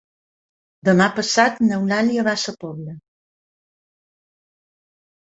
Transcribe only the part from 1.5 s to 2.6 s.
n'Eulàlia va a Sa